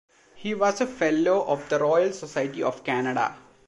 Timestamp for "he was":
0.33-0.81